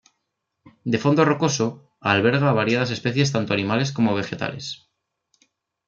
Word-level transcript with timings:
De 0.93 0.97
fondo 1.03 1.21
rocoso, 1.31 1.67
alberga 2.13 2.47
a 2.49 2.57
variadas 2.61 2.93
especies 2.97 3.31
tanto 3.35 3.49
animales 3.53 3.89
como 3.95 4.17
vegetales. 4.21 4.65